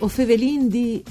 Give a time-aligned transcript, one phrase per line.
[0.00, 1.02] O fevelin di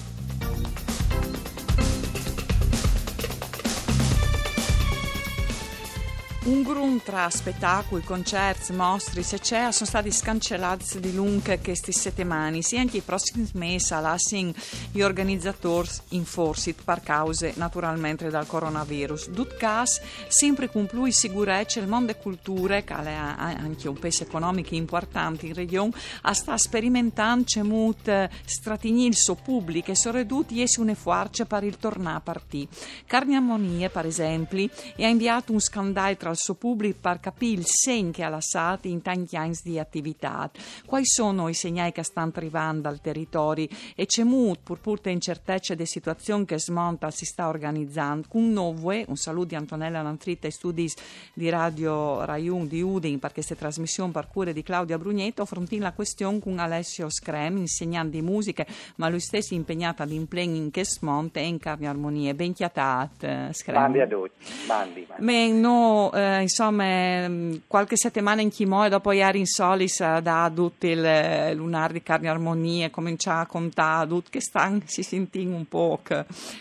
[6.45, 12.61] Un grum tra spettacoli, concerti, mostri, se c'è, sono stati scancellati di lunghe queste settimane,
[12.61, 14.51] sia anche i prossimi mesi lasciano
[14.91, 19.29] gli organizzatori in forza per cause naturalmente dal coronavirus.
[19.29, 24.75] Dut cas, sempre con più sicurezza il mondo culture, che ha anche un peso economico
[24.75, 25.93] importante in regione,
[26.33, 32.19] sta sperimentando il suo pubblico e sono ridotti e una forza per il tornare a
[32.19, 32.67] partire.
[33.05, 37.65] Carni Ammonie, per esempio, ha inviato un scandalo tra al suo pubblico per capire il
[37.65, 40.49] segno che ha lasciato in tanti anni di attività.
[40.85, 45.75] Quali sono i segnali che stanno arrivando dal territorio e c'è molto, pur pur incertezza
[45.75, 48.27] di situazione che smonta si sta organizzando.
[48.27, 50.91] Con noi, un saluto di Antonella Lantritta e studi
[51.33, 55.93] di Radio Raiun di Udin per questa trasmissione per cure di Claudia Brugnetto, affrontiamo la
[55.93, 58.65] questione con Alessio Screm, insegnante di musica,
[58.95, 62.33] ma lui stesso impegnato all'impegno in che smonta e in carne armonie.
[62.33, 63.75] Ben chiatat, Screm.
[63.75, 65.07] Bandi a tutti, bandi.
[65.07, 65.23] bandi.
[65.23, 67.29] Ma no, eh, insomma,
[67.67, 72.03] qualche settimana in chimo e dopo ieri in solis da tutti il eh, lunar di
[72.03, 75.99] carne armonie, comincia a contare tutti che stanno, si sentono un po'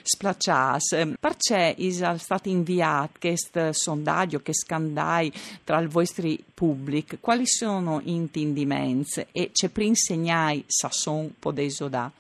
[0.03, 1.17] splacciati.
[1.19, 5.33] Perché è stato inviato questo sondaggio, che scandai
[5.65, 7.19] tra i vostri pubblici?
[7.21, 12.11] Quali sono intendimenti e c'è per insegnare Sasson Podeso da?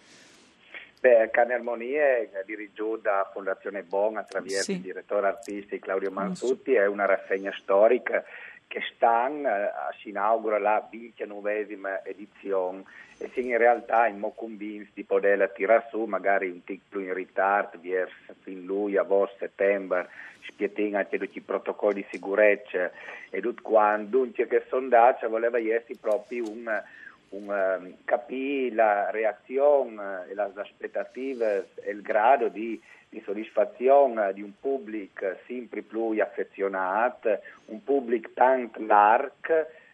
[1.03, 4.73] Beh, Cane Armonie, dirigiuto da Fondazione Bon attraverso sì.
[4.75, 8.23] il direttore artistico Claudio Manzutti, è una rassegna storica
[8.69, 12.85] che sta, eh, si inaugura la 29esima edizione
[13.19, 17.15] e si in realtà in convinti di poterla tirare su, magari un tic più in
[17.15, 20.09] ritardo, verso fin lui, agosto, settembre,
[20.43, 22.93] spietting anche tutti i protocolli di sicurezza
[23.29, 26.83] e tutto quanto, dunque che sondaggio voleva essere proprio un,
[27.33, 34.53] um, capire la reazione e le aspettative e il grado di, di soddisfazione di un
[34.61, 39.31] pubblico sempre più affezionato, un pubblico tanto largo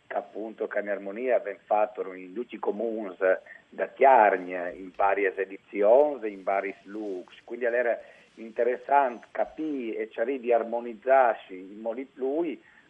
[0.07, 3.15] che appunto che in armonia abbiamo fatto in tutti i comuni
[3.69, 7.99] da Chiarnia in varie edizioni, in vari luoghi, quindi era
[8.37, 12.43] interessante capire e cercare di armonizzarsi in modi più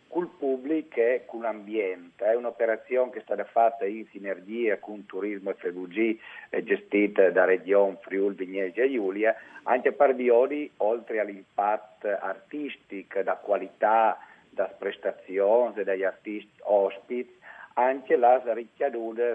[0.09, 2.25] col pubblico e con l'ambiente.
[2.25, 6.19] È un'operazione che è stata fatta in sinergia con Turismo FVG
[6.51, 13.35] eh, gestita da Regione Friuli, Vignesi e Giulia, anche per Violi, oltre all'impatto artistico, da
[13.35, 17.37] qualità, da prestazioni dagli artisti ospiti,
[17.75, 18.89] anche la ricchezza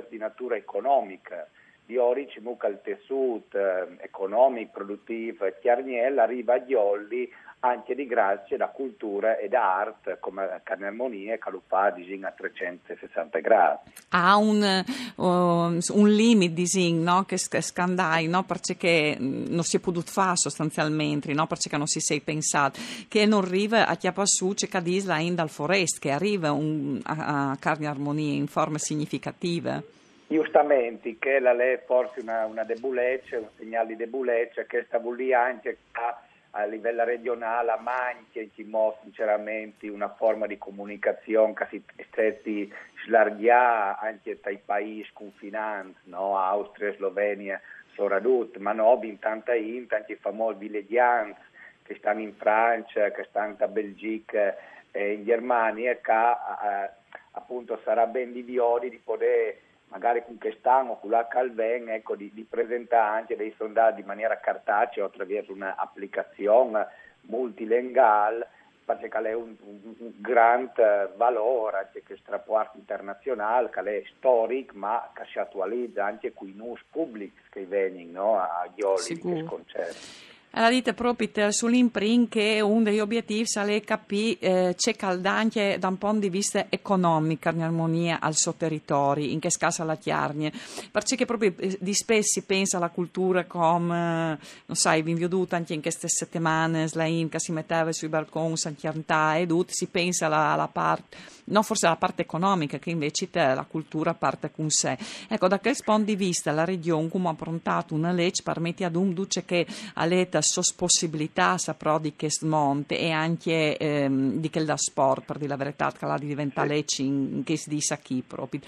[0.09, 1.47] di natura economica.
[1.85, 7.29] Di Orici, mucca il tessuto eh, economico, produttivo, Chiarniella arriva a Giolli
[7.65, 13.39] anche di grazie da cultura e da arte come Carnermonia e Calupà disegna a 360
[13.39, 13.91] gradi.
[14.09, 14.83] Ha un,
[15.15, 17.23] uh, un limite disegno no?
[17.23, 18.43] che scandai no?
[18.43, 21.47] perché non si è potuto fare sostanzialmente no?
[21.47, 25.99] perché non si sei pensato che non arriva a Chiapassù c'è Cadisla in dal forest
[25.99, 29.81] che arriva un, a, a Carnermonia in forma significativa
[30.27, 35.31] giustamente che la lei forse una, una debolezza, un segnale di debolezza che sta lì
[35.31, 36.22] anche a
[36.55, 42.71] a livello regionale a Manche ci mostra sinceramente una forma di comunicazione che si stessi
[43.05, 46.37] slarghia anche tra i paesi confinanti, no?
[46.37, 47.59] Austria, Slovenia,
[47.93, 51.41] Soradut, ma no, in tanta int, anche i famosi villeggianti
[51.83, 54.55] che stanno in Francia, che stanno a Belgica
[54.91, 56.89] e in Germania, che eh,
[57.31, 59.57] appunto sarà ben di violi di poter
[59.93, 64.39] magari con quest'anno, con la Calven, ecco, di, di, presentare anche dei sondaggi in maniera
[64.39, 66.87] cartacea o attraverso un'applicazione
[67.21, 68.47] multilinguale,
[68.83, 75.11] perché è un, un, un grande valore anche questo rapporto internazionale che è storico ma
[75.13, 80.32] che si attualizza anche con i news pubblici che vengono no, a Gioli, che sconcerti.
[80.55, 85.97] Alla dite proprio sull'imprint che uno degli obiettivi è capire eh, c'è anche da un
[85.97, 90.51] punto di vista economico in armonia al suo territorio, in che scassa la chiarnia,
[90.91, 95.81] perché proprio eh, di spesso pensa alla cultura come, non sai, vi veduto anche in
[95.81, 100.51] queste settimane, slain che si metteva sui balconi, San Chiantà e tutto, si pensa alla,
[100.51, 104.99] alla parte, no forse alla parte economica, che invece la cultura parte con sé.
[105.27, 108.95] Ecco, da quel punto di vista la regione come ha approntato una legge permette ad
[108.95, 109.65] un duce che
[109.95, 110.41] all'eta
[110.75, 115.57] possibilità saprò di che monte e anche ehm, di che da sport per dire la
[115.57, 118.61] verità che la diventa legge in che si dice chi proprio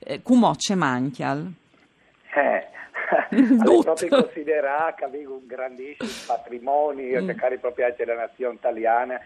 [0.00, 1.50] eh, come c'è manchial
[2.34, 2.70] eh
[3.82, 7.30] proprio considerare che avevo un grandissimo patrimonio mm.
[7.60, 9.20] proprio anche la nazione italiana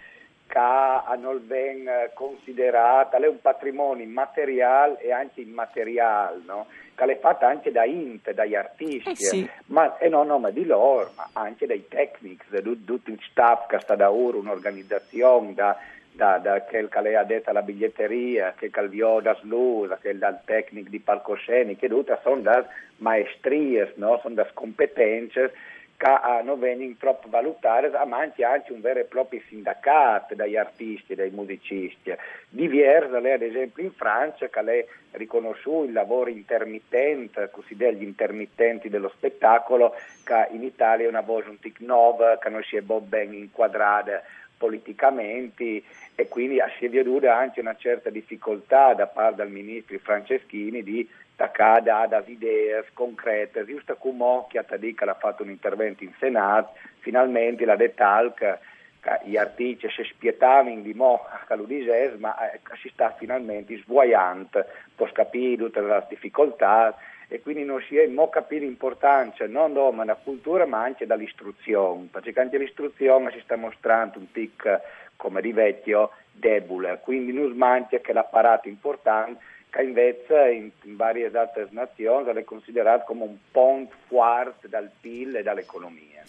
[0.47, 6.67] che hanno ben considerata, è un patrimonio materiale e anche immateriale, no?
[6.97, 9.51] Che è fatta anche da int, dagli artisti, eh sì.
[9.67, 12.45] ma, e non nome di loro, ma anche dai tecnici,
[12.85, 15.77] tutto il staff che sta da ora, un'organizzazione, da,
[16.13, 20.89] da, da che lei ha detto alla biglietteria, che calviò da slusa, che dal tecnico
[20.89, 22.67] di palcoscenico, tutte sono da
[22.97, 24.19] maestrie, no?
[24.23, 25.53] sono da competenze
[25.97, 31.31] che non vengono troppo valutate, ma anche, un vero e proprio sindacato dagli artisti dai
[31.31, 32.15] musicisti.
[32.49, 38.89] Diversa lei ad esempio in Francia che lei riconosciuto il lavoro intermittente, così degli intermittenti
[38.89, 39.95] dello spettacolo,
[40.25, 44.23] che in Italia è una voce un tic nuova, che non si è ben inquadrata
[44.57, 45.83] politicamente
[46.17, 52.07] e quindi si veduta anche una certa difficoltà da parte del ministro Franceschini di taccada
[52.07, 57.77] da idee concrete, giusto come Occhiata che ha fatto un intervento in Senato, finalmente la
[57.77, 58.59] detalca
[59.25, 64.65] gli artisti si spietavano di mo a Caludisese, ma eh, si sta finalmente svuoiando,
[64.97, 66.97] può capire tutte le difficoltà
[67.29, 72.09] e quindi non si è mo capire l'importanza non solo della cultura ma anche dall'istruzione,
[72.11, 74.81] perché anche l'istruzione si sta mostrando un tic
[75.17, 81.31] come di vecchio debole, quindi non smantia che l'apparato importante che invece in, in varie
[81.35, 86.23] altre nazioni è considerato come un ponte forte dal PIL e dall'economia.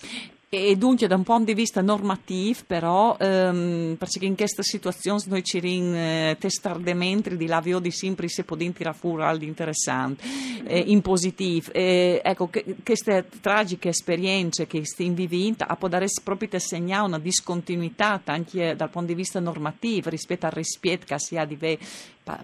[0.50, 5.44] E dunque, da un punto di vista normativo, però, ehm, perché in questa situazione noi
[5.44, 10.24] ci rin eh, testardamente di lavio di sempre se possiamo tirare fuori algo interessante,
[10.64, 11.74] eh, in positivo.
[11.74, 17.20] Eh, ecco, che, queste tragiche esperienze che stiamo vivendo può dare proprio te segnare una
[17.20, 21.58] discontinuità anche dal punto di vista normativo rispetto al rispetto che si ha di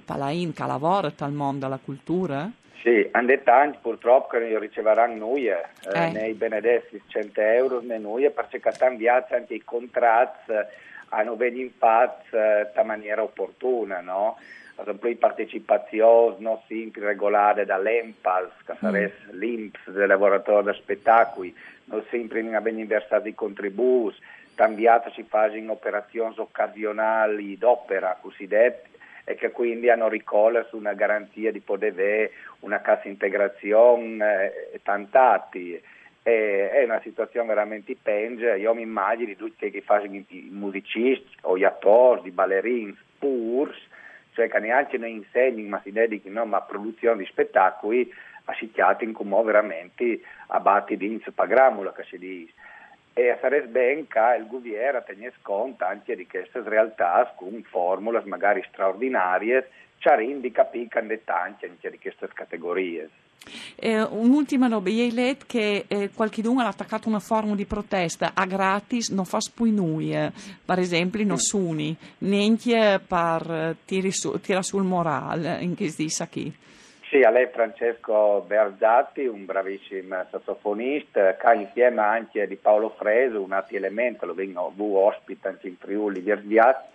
[0.03, 2.51] palain che lavora al mondo della cultura?
[2.83, 5.63] Sì, detto anche purtroppo che riceveranno noi eh,
[5.94, 6.12] eh.
[6.12, 10.68] nei benedetti 100 euro nei noi perché stanno viaggiando anche i contratti eh,
[11.07, 14.38] hanno venuto fatti in eh, maniera opportuna, no?
[14.75, 19.39] Ad esempio, le partecipazioni non sempre regolate dall'EMPAS, che sarebbe mm.
[19.39, 24.18] l'INPS dei lavoratori da spettacoli, non sempre non vengono versati i contributi,
[24.56, 28.93] cambiato si fanno operazioni occasionali d'opera cosiddette
[29.25, 34.69] e che quindi hanno ricolla su una garanzia di poter avere una cassa integrazione eh,
[34.73, 35.81] e tantati.
[36.23, 41.57] E, è una situazione veramente penge, io mi immagino tutti che fanno i musicisti o
[41.57, 43.77] gli attori, i ballerini, purs,
[44.33, 48.11] cioè che neanche ne insegnano ma si dedichino no, a produzione di spettacoli
[48.45, 52.53] assicciati in come veramente a batti di pagramula che si dice
[53.13, 58.63] e sarebbe bene che il governo tenesse conto anche di queste realtà con formule magari
[58.68, 59.69] straordinarie
[60.00, 63.10] ci rende capire anche di queste categorie.
[63.75, 68.45] Eh, un'ultima roba, ieri letto che eh, qualcuno ha attaccato una forma di protesta a
[68.45, 70.31] gratis, non fa spuinui,
[70.63, 76.27] per esempio, non suni, neanche per tirare su, tira sul morale, in che si sa
[76.27, 76.54] chi.
[77.13, 83.51] Sì, a lei Francesco Berzatti, un bravissimo sassofonista, che insieme anche di Paolo Freso, un
[83.51, 86.86] altro elemento, lo vengo vu ospite anche in Friuli, Verdiat,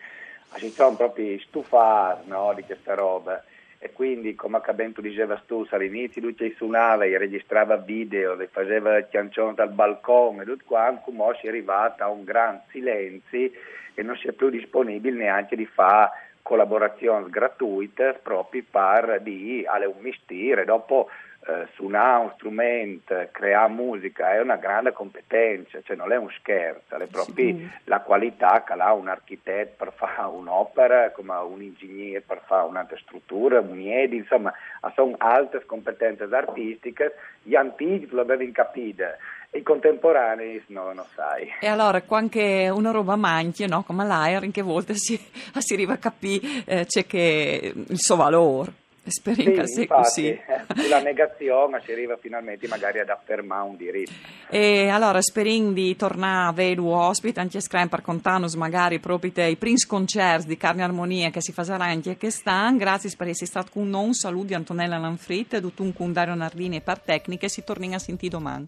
[0.56, 3.41] si sono proprio stufati no, di questa roba.
[3.79, 8.49] E quindi come ben tu diceva tu all'inizio lui ci suonava e registrava video le
[8.49, 13.52] faceva canzoni dal balcone e tutto quanto come si è arrivato a un gran silenzio
[13.95, 16.11] e non si è più disponibile neanche di fare
[16.49, 21.11] collaborazioni gratuite proprio per di alle un mistire dopo
[21.47, 26.97] eh, suonare un strumento, creare musica è una grande competenza, cioè non è un scherzo,
[26.97, 27.71] è proprio sì.
[27.85, 32.97] la qualità che ha un architetto per fare un'opera, come un ingegnere per fare un'altra
[32.97, 34.52] struttura, un IEDI, insomma,
[34.95, 39.19] sono altre competenze artistiche, gli antichi lo devono capire
[39.52, 41.49] i contemporanei no, non sai.
[41.61, 43.83] E allora, anche una roba manchi, no?
[43.83, 45.19] come l'air, in che volte si,
[45.59, 48.73] si arriva a capire eh, c'è che il suo valore.
[49.09, 50.26] Spero sì, così.
[50.26, 54.12] Eh, la negazione si arriva finalmente magari ad affermare un diritto.
[54.50, 59.57] E allora speriamo di tornare a vedere ospite anche screen per contarnos magari proprio i
[59.57, 62.76] primi concerti di Carne Armonia che si faranno anche quest'anno.
[62.76, 64.05] Grazie per essere stato con noi.
[64.05, 67.49] Un saluto di Antonella Lanfrit, tutto un Dario Nardini e per tecniche.
[67.49, 68.67] Si torna a sentire domani.